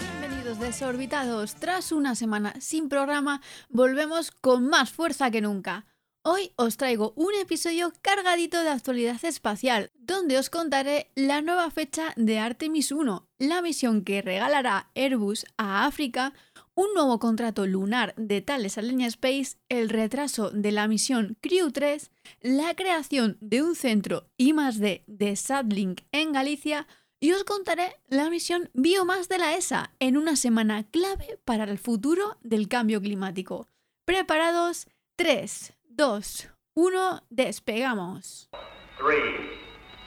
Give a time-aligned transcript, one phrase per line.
[0.00, 1.56] Bienvenidos desorbitados.
[1.56, 5.84] Tras una semana sin programa, volvemos con más fuerza que nunca.
[6.22, 12.14] Hoy os traigo un episodio cargadito de actualidad espacial, donde os contaré la nueva fecha
[12.16, 16.32] de Artemis 1, la misión que regalará Airbus a África,
[16.74, 22.10] un nuevo contrato lunar de Thales Alenia Space, el retraso de la misión Crew 3,
[22.40, 26.86] la creación de un centro I+D de Sadlink en Galicia
[27.20, 31.78] y os contaré la misión Biomas de la ESA en una semana clave para el
[31.78, 33.68] futuro del cambio climático.
[34.04, 34.86] ¿Preparados?
[35.16, 38.50] 3, 2, 1, despegamos.
[38.98, 39.20] 3,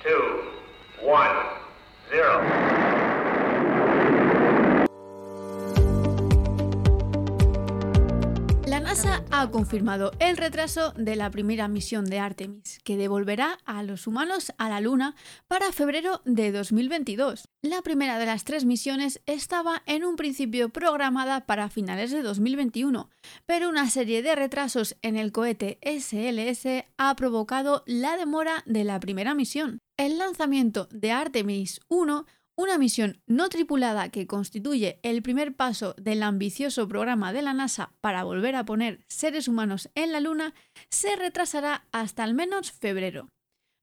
[0.04, 0.14] 2,
[1.02, 1.20] 1,
[2.12, 2.99] 0.
[8.90, 14.08] NASA ha confirmado el retraso de la primera misión de Artemis, que devolverá a los
[14.08, 15.16] humanos a la Luna
[15.48, 17.46] para febrero de 2022.
[17.62, 23.12] La primera de las tres misiones estaba en un principio programada para finales de 2021,
[23.46, 29.00] pero una serie de retrasos en el cohete SLS ha provocado la demora de la
[29.00, 29.78] primera misión.
[29.98, 32.26] El lanzamiento de Artemis 1
[32.60, 37.94] una misión no tripulada que constituye el primer paso del ambicioso programa de la NASA
[38.02, 40.54] para volver a poner seres humanos en la Luna
[40.90, 43.30] se retrasará hasta al menos febrero.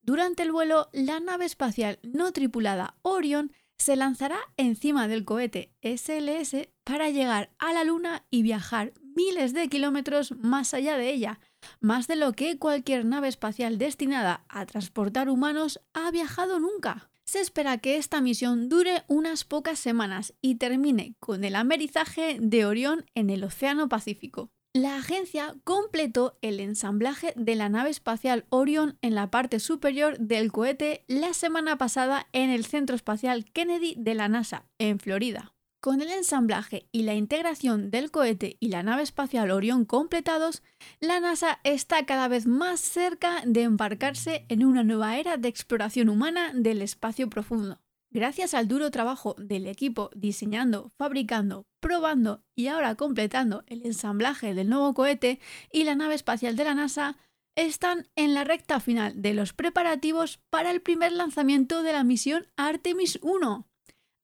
[0.03, 6.69] Durante el vuelo, la nave espacial no tripulada Orion se lanzará encima del cohete SLS
[6.85, 11.41] para llegar a la Luna y viajar miles de kilómetros más allá de ella,
[11.81, 17.41] más de lo que cualquier nave espacial destinada a transportar humanos ha viajado nunca se
[17.41, 23.05] espera que esta misión dure unas pocas semanas y termine con el amerizaje de Orión
[23.15, 24.51] en el Océano Pacífico.
[24.73, 30.53] La agencia completó el ensamblaje de la nave espacial Orion en la parte superior del
[30.53, 35.56] cohete la semana pasada en el Centro Espacial Kennedy de la NASA, en Florida.
[35.81, 40.63] Con el ensamblaje y la integración del cohete y la nave espacial Orión completados,
[41.01, 46.09] la NASA está cada vez más cerca de embarcarse en una nueva era de exploración
[46.09, 47.81] humana del espacio profundo.
[48.11, 54.71] Gracias al duro trabajo del equipo diseñando, fabricando, probando y ahora completando el ensamblaje del
[54.71, 55.39] nuevo cohete
[55.71, 57.19] y la nave espacial de la NASA,
[57.57, 62.47] están en la recta final de los preparativos para el primer lanzamiento de la misión
[62.57, 63.67] Artemis 1,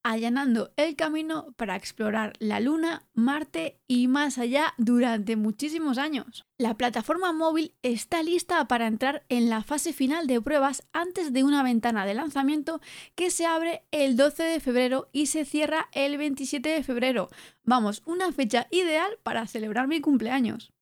[0.02, 6.46] allanando el camino para explorar la Luna, Marte y más allá durante muchísimos años.
[6.58, 11.44] La plataforma móvil está lista para entrar en la fase final de pruebas antes de
[11.44, 12.80] una ventana de lanzamiento
[13.14, 17.30] que se abre el 12 de febrero y se cierra el 27 de febrero.
[17.64, 20.72] Vamos, una fecha ideal para celebrar mi cumpleaños.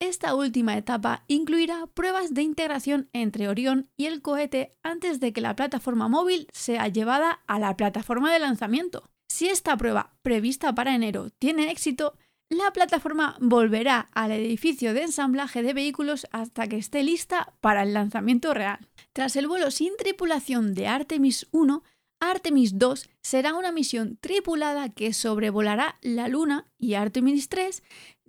[0.00, 5.42] Esta última etapa incluirá pruebas de integración entre Orión y el cohete antes de que
[5.42, 9.10] la plataforma móvil sea llevada a la plataforma de lanzamiento.
[9.28, 12.16] Si esta prueba, prevista para enero, tiene éxito,
[12.48, 17.92] la plataforma volverá al edificio de ensamblaje de vehículos hasta que esté lista para el
[17.92, 18.88] lanzamiento real.
[19.12, 21.84] Tras el vuelo sin tripulación de Artemis 1,
[22.20, 27.82] Artemis 2 será una misión tripulada que sobrevolará la Luna y Artemis 3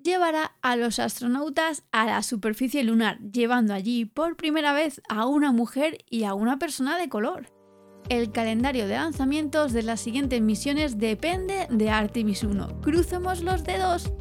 [0.04, 5.52] llevará a los astronautas a la superficie lunar, llevando allí por primera vez a una
[5.52, 7.50] mujer y a una persona de color.
[8.10, 12.82] El calendario de lanzamientos de las siguientes misiones depende de Artemis 1.
[12.82, 14.12] Crucemos los dedos.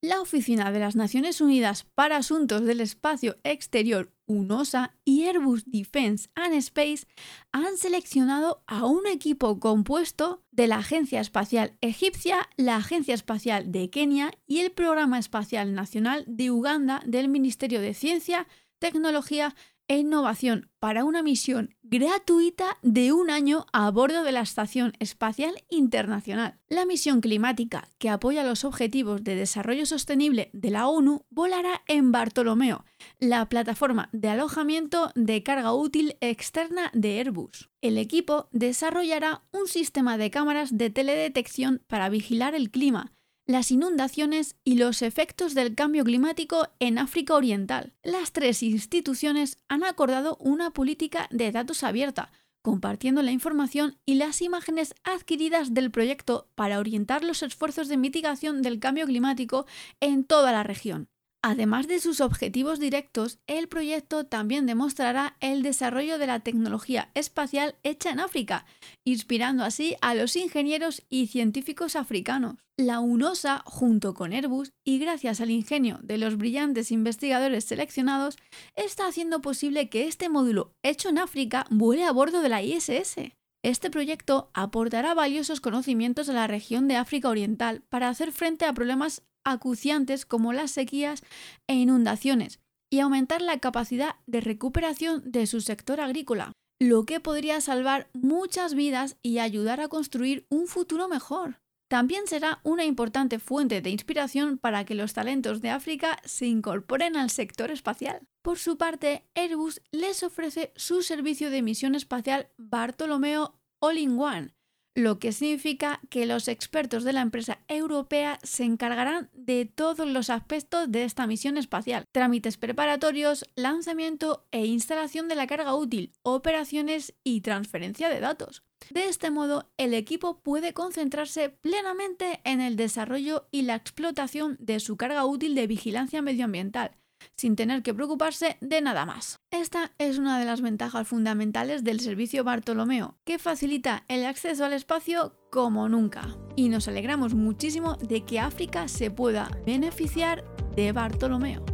[0.00, 6.28] La Oficina de las Naciones Unidas para Asuntos del Espacio Exterior, UNOSA, y Airbus Defence
[6.34, 7.06] and Space
[7.50, 13.90] han seleccionado a un equipo compuesto de la Agencia Espacial Egipcia, la Agencia Espacial de
[13.90, 18.46] Kenia y el Programa Espacial Nacional de Uganda del Ministerio de Ciencia,
[18.78, 19.56] Tecnología
[19.88, 25.54] e innovación para una misión gratuita de un año a bordo de la Estación Espacial
[25.70, 26.60] Internacional.
[26.68, 32.12] La misión climática, que apoya los objetivos de desarrollo sostenible de la ONU, volará en
[32.12, 32.84] Bartolomeo,
[33.18, 37.70] la plataforma de alojamiento de carga útil externa de Airbus.
[37.80, 43.12] El equipo desarrollará un sistema de cámaras de teledetección para vigilar el clima,
[43.48, 47.94] las inundaciones y los efectos del cambio climático en África Oriental.
[48.02, 52.30] Las tres instituciones han acordado una política de datos abierta,
[52.60, 58.60] compartiendo la información y las imágenes adquiridas del proyecto para orientar los esfuerzos de mitigación
[58.60, 59.66] del cambio climático
[60.00, 61.08] en toda la región.
[61.40, 67.76] Además de sus objetivos directos, el proyecto también demostrará el desarrollo de la tecnología espacial
[67.84, 68.66] hecha en África,
[69.04, 72.56] inspirando así a los ingenieros y científicos africanos.
[72.76, 78.36] La UNOSA, junto con Airbus, y gracias al ingenio de los brillantes investigadores seleccionados,
[78.74, 83.37] está haciendo posible que este módulo hecho en África vuele a bordo de la ISS.
[83.64, 88.72] Este proyecto aportará valiosos conocimientos a la región de África Oriental para hacer frente a
[88.72, 91.22] problemas acuciantes como las sequías
[91.66, 92.60] e inundaciones
[92.90, 98.74] y aumentar la capacidad de recuperación de su sector agrícola, lo que podría salvar muchas
[98.74, 101.60] vidas y ayudar a construir un futuro mejor.
[101.90, 107.16] También será una importante fuente de inspiración para que los talentos de África se incorporen
[107.16, 108.20] al sector espacial.
[108.48, 114.54] Por su parte, Airbus les ofrece su servicio de misión espacial Bartolomeo All-in-One,
[114.94, 120.30] lo que significa que los expertos de la empresa europea se encargarán de todos los
[120.30, 127.14] aspectos de esta misión espacial, trámites preparatorios, lanzamiento e instalación de la carga útil, operaciones
[127.22, 128.62] y transferencia de datos.
[128.88, 134.80] De este modo, el equipo puede concentrarse plenamente en el desarrollo y la explotación de
[134.80, 136.96] su carga útil de vigilancia medioambiental,
[137.36, 139.40] sin tener que preocuparse de nada más.
[139.50, 144.72] Esta es una de las ventajas fundamentales del servicio Bartolomeo, que facilita el acceso al
[144.72, 146.36] espacio como nunca.
[146.56, 150.44] Y nos alegramos muchísimo de que África se pueda beneficiar
[150.74, 151.64] de Bartolomeo.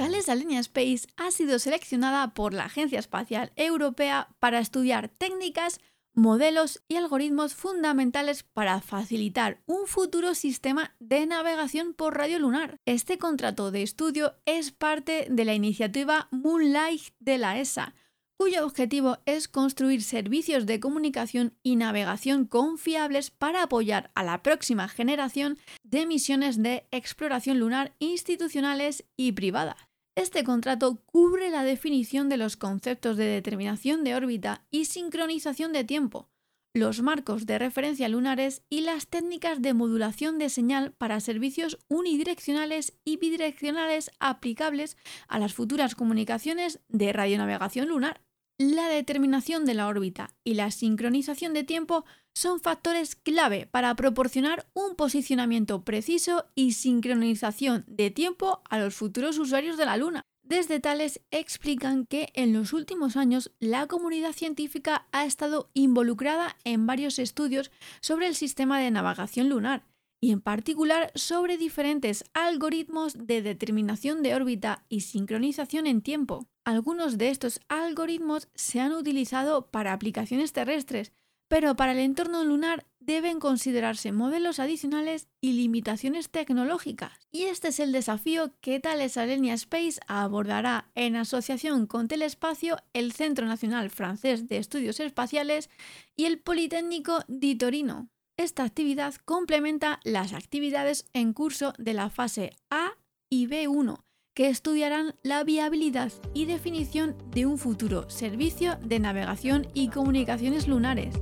[0.00, 5.78] Thales Alenia Space ha sido seleccionada por la Agencia Espacial Europea para estudiar técnicas
[6.14, 12.76] modelos y algoritmos fundamentales para facilitar un futuro sistema de navegación por radio lunar.
[12.86, 17.94] Este contrato de estudio es parte de la iniciativa Moonlight de la ESA,
[18.40, 24.88] cuyo objetivo es construir servicios de comunicación y navegación confiables para apoyar a la próxima
[24.88, 29.89] generación de misiones de exploración lunar institucionales y privadas.
[30.16, 35.84] Este contrato cubre la definición de los conceptos de determinación de órbita y sincronización de
[35.84, 36.28] tiempo,
[36.74, 42.98] los marcos de referencia lunares y las técnicas de modulación de señal para servicios unidireccionales
[43.04, 44.96] y bidireccionales aplicables
[45.26, 48.20] a las futuras comunicaciones de radionavegación lunar.
[48.58, 52.04] La determinación de la órbita y la sincronización de tiempo
[52.34, 59.38] son factores clave para proporcionar un posicionamiento preciso y sincronización de tiempo a los futuros
[59.38, 60.22] usuarios de la Luna.
[60.42, 66.86] Desde Tales explican que en los últimos años la comunidad científica ha estado involucrada en
[66.86, 69.84] varios estudios sobre el sistema de navegación lunar
[70.20, 76.46] y en particular sobre diferentes algoritmos de determinación de órbita y sincronización en tiempo.
[76.64, 81.12] Algunos de estos algoritmos se han utilizado para aplicaciones terrestres,
[81.50, 87.10] pero para el entorno lunar deben considerarse modelos adicionales y limitaciones tecnológicas.
[87.32, 93.10] Y este es el desafío que Thales Alenia Space abordará en asociación con Telespacio, el
[93.10, 95.70] Centro Nacional Francés de Estudios Espaciales
[96.14, 98.10] y el Politécnico di Torino.
[98.36, 102.92] Esta actividad complementa las actividades en curso de la fase A
[103.28, 104.04] y B1,
[104.34, 111.16] que estudiarán la viabilidad y definición de un futuro servicio de navegación y comunicaciones lunares.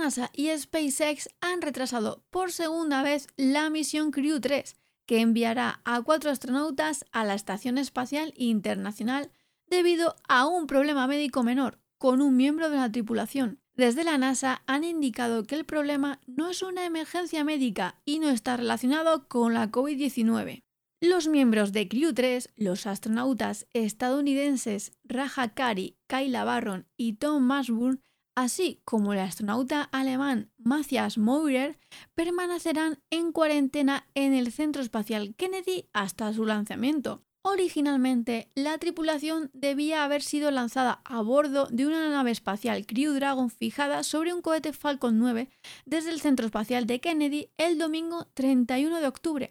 [0.00, 4.76] NASA y SpaceX han retrasado por segunda vez la misión Crew 3,
[5.06, 9.30] que enviará a cuatro astronautas a la Estación Espacial Internacional
[9.66, 13.60] debido a un problema médico menor con un miembro de la tripulación.
[13.74, 18.30] Desde la NASA han indicado que el problema no es una emergencia médica y no
[18.30, 20.62] está relacionado con la COVID-19.
[21.02, 28.00] Los miembros de Crew 3, los astronautas estadounidenses Raja Kari, Kayla Barron y Tom Mashburn,
[28.40, 31.78] así como el astronauta alemán Matthias Maurer,
[32.14, 37.22] permanecerán en cuarentena en el Centro Espacial Kennedy hasta su lanzamiento.
[37.42, 43.48] Originalmente, la tripulación debía haber sido lanzada a bordo de una nave espacial Crew Dragon
[43.48, 45.48] fijada sobre un cohete Falcon 9
[45.86, 49.50] desde el Centro Espacial de Kennedy el domingo 31 de octubre.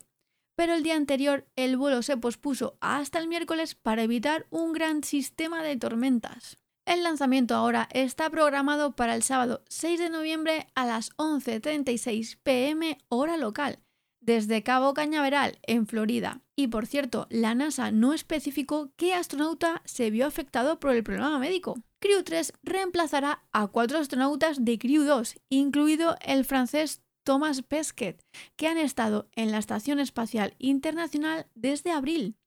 [0.55, 5.03] Pero el día anterior el vuelo se pospuso hasta el miércoles para evitar un gran
[5.03, 6.59] sistema de tormentas.
[6.89, 12.98] El lanzamiento ahora está programado para el sábado 6 de noviembre a las 11.36 pm
[13.10, 13.77] hora local,
[14.22, 16.41] desde Cabo Cañaveral, en Florida.
[16.55, 21.38] Y por cierto, la NASA no especificó qué astronauta se vio afectado por el problema
[21.38, 21.79] médico.
[22.00, 28.19] Crew 3 reemplazará a cuatro astronautas de Crew 2, incluido el francés Thomas Pesquet,
[28.55, 32.38] que han estado en la Estación Espacial Internacional desde abril.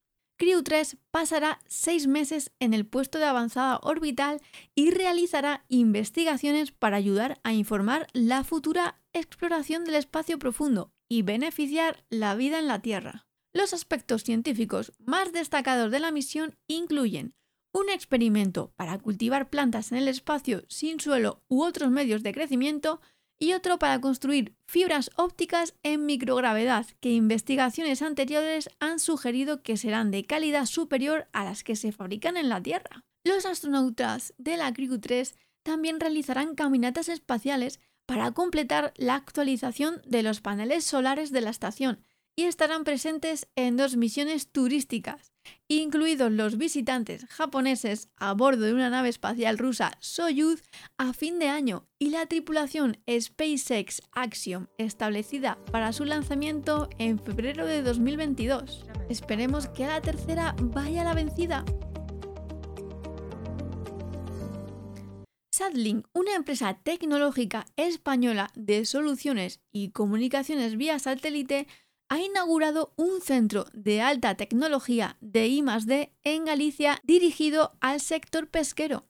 [0.42, 4.40] Crew 3 pasará seis meses en el puesto de avanzada orbital
[4.74, 12.04] y realizará investigaciones para ayudar a informar la futura exploración del espacio profundo y beneficiar
[12.10, 13.28] la vida en la Tierra.
[13.52, 17.36] Los aspectos científicos más destacados de la misión incluyen
[17.72, 23.00] un experimento para cultivar plantas en el espacio sin suelo u otros medios de crecimiento
[23.42, 30.12] y otro para construir fibras ópticas en microgravedad que investigaciones anteriores han sugerido que serán
[30.12, 33.04] de calidad superior a las que se fabrican en la Tierra.
[33.24, 35.34] Los astronautas de la Crew 3
[35.64, 42.04] también realizarán caminatas espaciales para completar la actualización de los paneles solares de la estación
[42.36, 45.31] y estarán presentes en dos misiones turísticas,
[45.68, 50.62] incluidos los visitantes japoneses a bordo de una nave espacial rusa Soyuz
[50.98, 57.66] a fin de año y la tripulación SpaceX Axiom establecida para su lanzamiento en febrero
[57.66, 58.84] de 2022.
[59.08, 61.64] Esperemos que a la tercera vaya la vencida.
[65.54, 71.68] Sadlink, una empresa tecnológica española de soluciones y comunicaciones vía satélite,
[72.12, 79.08] ha inaugurado un centro de alta tecnología de I+D en Galicia dirigido al sector pesquero.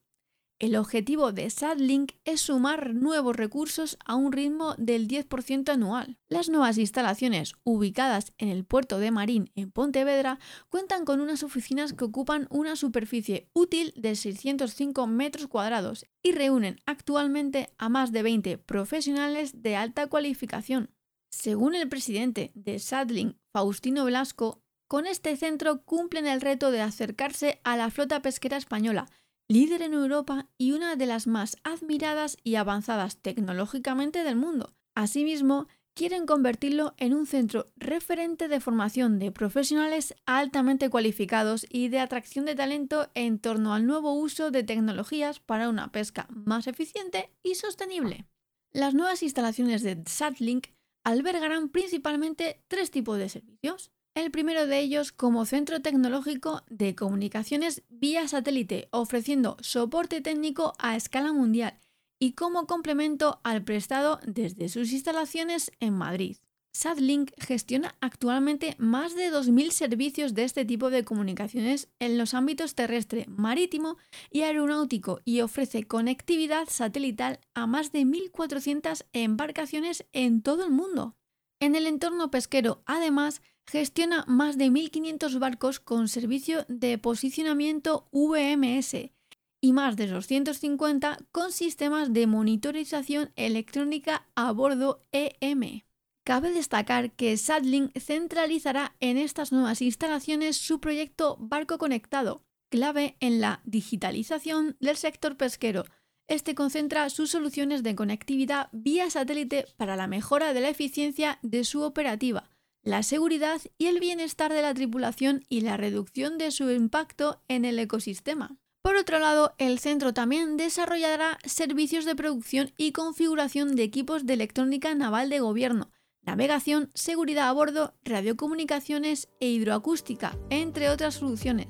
[0.61, 6.17] El objetivo de Sadlink es sumar nuevos recursos a un ritmo del 10% anual.
[6.29, 11.95] Las nuevas instalaciones, ubicadas en el puerto de Marín en Pontevedra, cuentan con unas oficinas
[11.95, 18.23] que ocupan una superficie útil de 605 metros cuadrados y reúnen actualmente a más de
[18.23, 20.95] 20 profesionales de alta cualificación.
[21.33, 27.59] Según el presidente de Sadling, Faustino Velasco, con este centro cumplen el reto de acercarse
[27.65, 29.09] a la flota pesquera española,
[29.49, 34.75] líder en Europa y una de las más admiradas y avanzadas tecnológicamente del mundo.
[34.95, 42.01] Asimismo, quieren convertirlo en un centro referente de formación de profesionales altamente cualificados y de
[42.01, 47.31] atracción de talento en torno al nuevo uso de tecnologías para una pesca más eficiente
[47.43, 48.27] y sostenible.
[48.71, 50.69] Las nuevas instalaciones de Sadlink
[51.05, 53.93] albergarán principalmente tres tipos de servicios.
[54.15, 60.97] El primero de ellos como centro tecnológico de comunicaciones vía satélite, ofreciendo soporte técnico a
[60.97, 61.79] escala mundial
[62.19, 66.37] y como complemento al prestado desde sus instalaciones en Madrid.
[66.75, 72.75] Sadlink gestiona actualmente más de 2.000 servicios de este tipo de comunicaciones en los ámbitos
[72.75, 73.99] terrestre, marítimo
[74.31, 81.15] y aeronáutico y ofrece conectividad satelital a más de 1.400 embarcaciones en todo el mundo.
[81.61, 89.13] En el entorno pesquero, además, gestiona más de 1.500 barcos con servicio de posicionamiento VMS
[89.61, 95.83] y más de 250 con sistemas de monitorización electrónica a bordo EM.
[96.25, 103.41] Cabe destacar que Sadling centralizará en estas nuevas instalaciones su proyecto Barco Conectado, clave en
[103.41, 105.85] la digitalización del sector pesquero.
[106.29, 111.65] Este concentra sus soluciones de conectividad vía satélite para la mejora de la eficiencia de
[111.65, 112.49] su operativa,
[112.85, 117.65] la seguridad y el bienestar de la tripulación y la reducción de su impacto en
[117.65, 118.57] el ecosistema.
[118.81, 124.35] Por otro lado, el centro también desarrollará servicios de producción y configuración de equipos de
[124.35, 125.91] electrónica naval de gobierno,
[126.25, 131.67] navegación, seguridad a bordo, radiocomunicaciones e hidroacústica, entre otras soluciones,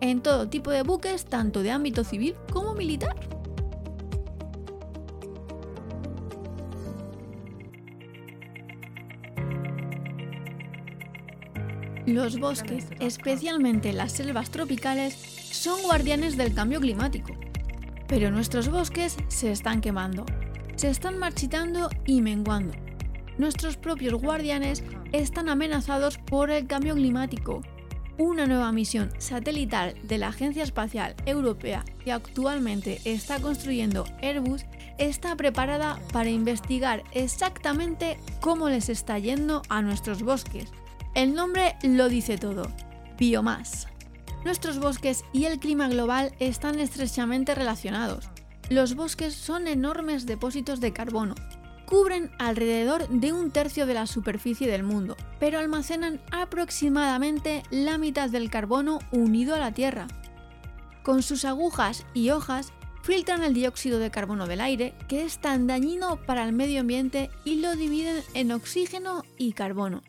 [0.00, 3.16] en todo tipo de buques, tanto de ámbito civil como militar.
[12.04, 17.32] Los bosques, especialmente las selvas tropicales, son guardianes del cambio climático.
[18.08, 20.26] Pero nuestros bosques se están quemando,
[20.74, 22.81] se están marchitando y menguando
[23.42, 27.60] nuestros propios guardianes están amenazados por el cambio climático.
[28.16, 34.64] Una nueva misión satelital de la Agencia Espacial Europea que actualmente está construyendo Airbus
[34.96, 40.70] está preparada para investigar exactamente cómo les está yendo a nuestros bosques.
[41.16, 42.70] El nombre lo dice todo,
[43.18, 43.88] biomas.
[44.44, 48.28] Nuestros bosques y el clima global están estrechamente relacionados.
[48.70, 51.34] Los bosques son enormes depósitos de carbono,
[51.92, 58.30] cubren alrededor de un tercio de la superficie del mundo, pero almacenan aproximadamente la mitad
[58.30, 60.06] del carbono unido a la Tierra.
[61.02, 62.72] Con sus agujas y hojas
[63.02, 67.28] filtran el dióxido de carbono del aire, que es tan dañino para el medio ambiente,
[67.44, 70.02] y lo dividen en oxígeno y carbono.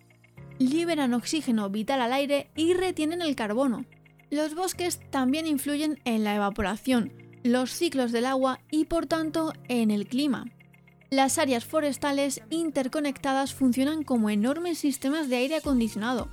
[0.59, 3.83] Liberan oxígeno vital al aire y retienen el carbono.
[4.29, 7.11] Los bosques también influyen en la evaporación,
[7.43, 10.45] los ciclos del agua y por tanto en el clima.
[11.13, 16.27] Las áreas forestales interconectadas funcionan como enormes sistemas de aire acondicionado.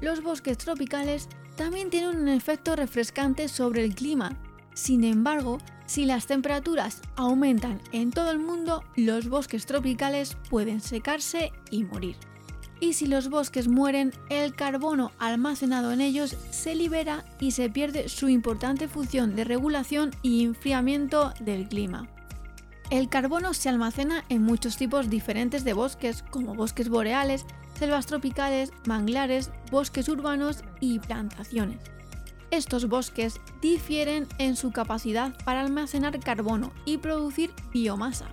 [0.00, 4.36] Los bosques tropicales también tienen un efecto refrescante sobre el clima.
[4.74, 11.52] Sin embargo, si las temperaturas aumentan en todo el mundo, los bosques tropicales pueden secarse
[11.70, 12.16] y morir.
[12.80, 18.08] Y si los bosques mueren, el carbono almacenado en ellos se libera y se pierde
[18.08, 22.08] su importante función de regulación y enfriamiento del clima.
[22.94, 27.44] El carbono se almacena en muchos tipos diferentes de bosques, como bosques boreales,
[27.76, 31.80] selvas tropicales, manglares, bosques urbanos y plantaciones.
[32.52, 38.28] Estos bosques difieren en su capacidad para almacenar carbono y producir biomasa.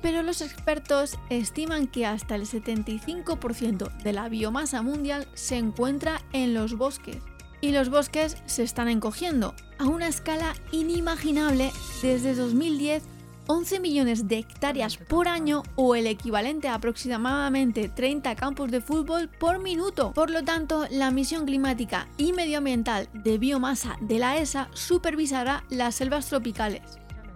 [0.00, 6.54] Pero los expertos estiman que hasta el 75% de la biomasa mundial se encuentra en
[6.54, 7.18] los bosques.
[7.60, 13.15] Y los bosques se están encogiendo a una escala inimaginable desde 2010
[13.48, 19.28] 11 millones de hectáreas por año o el equivalente a aproximadamente 30 campos de fútbol
[19.28, 20.12] por minuto.
[20.12, 25.94] Por lo tanto, la misión climática y medioambiental de biomasa de la ESA supervisará las
[25.94, 26.82] selvas tropicales.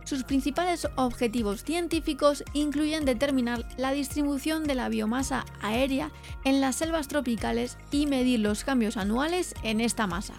[0.05, 6.11] Sus principales objetivos científicos incluyen determinar la distribución de la biomasa aérea
[6.45, 10.35] en las selvas tropicales y medir los cambios anuales en esta masa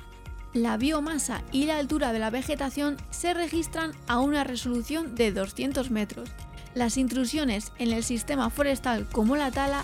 [0.54, 5.92] la biomasa y la altura de la vegetación se registran a una resolución de 200
[5.92, 6.30] metros.
[6.74, 9.84] Las intrusiones en el sistema forestal como la tala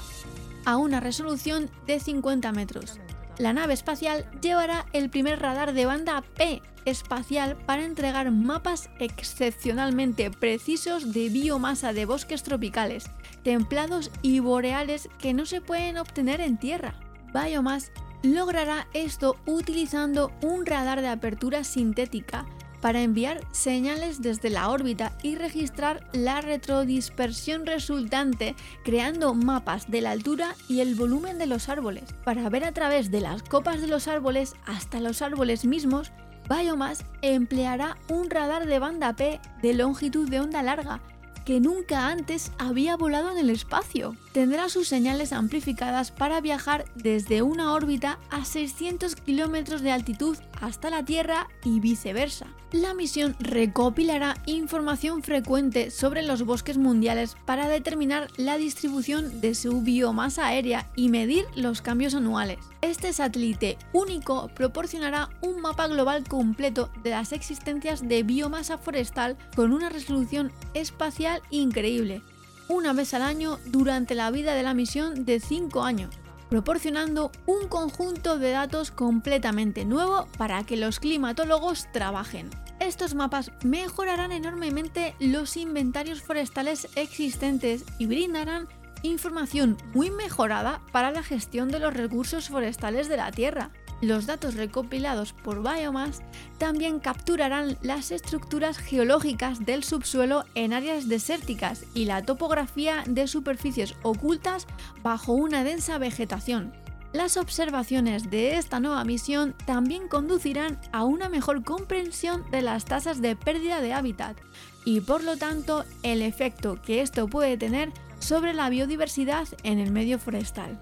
[0.66, 3.00] a una resolución de 50 metros.
[3.38, 10.32] La nave espacial llevará el primer radar de banda P espacial para entregar mapas excepcionalmente
[10.32, 13.10] precisos de biomasa de bosques tropicales,
[13.44, 16.96] templados y boreales que no se pueden obtener en tierra.
[17.34, 17.92] Biomass
[18.24, 22.46] logrará esto utilizando un radar de apertura sintética
[22.82, 30.12] para enviar señales desde la órbita y registrar la retrodispersión resultante creando mapas de la
[30.12, 32.04] altura y el volumen de los árboles.
[32.24, 36.12] Para ver a través de las copas de los árboles hasta los árboles mismos,
[36.50, 41.02] Biomass empleará un radar de banda P de longitud de onda larga
[41.48, 44.18] que nunca antes había volado en el espacio.
[44.34, 50.90] Tendrá sus señales amplificadas para viajar desde una órbita a 600 kilómetros de altitud hasta
[50.90, 52.48] la Tierra y viceversa.
[52.72, 59.82] La misión recopilará información frecuente sobre los bosques mundiales para determinar la distribución de su
[59.82, 62.60] biomasa aérea y medir los cambios anuales.
[62.82, 69.72] Este satélite único proporcionará un mapa global completo de las existencias de biomasa forestal con
[69.72, 72.22] una resolución espacial increíble,
[72.68, 76.10] una vez al año durante la vida de la misión de 5 años
[76.50, 82.50] proporcionando un conjunto de datos completamente nuevo para que los climatólogos trabajen.
[82.79, 88.68] Estos mapas mejorarán enormemente los inventarios forestales existentes y brindarán
[89.03, 93.72] información muy mejorada para la gestión de los recursos forestales de la Tierra.
[94.01, 96.22] Los datos recopilados por Biomass
[96.60, 103.96] también capturarán las estructuras geológicas del subsuelo en áreas desérticas y la topografía de superficies
[104.03, 104.68] ocultas
[105.01, 106.74] bajo una densa vegetación.
[107.14, 113.22] Las observaciones de esta nueva misión también conducirán a una mejor comprensión de las tasas
[113.22, 114.38] de pérdida de hábitat
[114.86, 119.92] y por lo tanto el efecto que esto puede tener sobre la biodiversidad en el
[119.92, 120.79] medio forestal.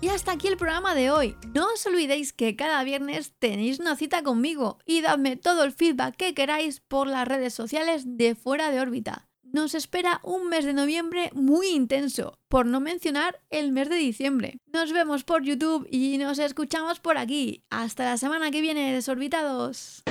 [0.00, 1.36] Y hasta aquí el programa de hoy.
[1.54, 6.14] No os olvidéis que cada viernes tenéis una cita conmigo y dadme todo el feedback
[6.16, 9.26] que queráis por las redes sociales de fuera de órbita.
[9.42, 14.58] Nos espera un mes de noviembre muy intenso, por no mencionar el mes de diciembre.
[14.66, 17.64] Nos vemos por YouTube y nos escuchamos por aquí.
[17.70, 20.02] Hasta la semana que viene, desorbitados.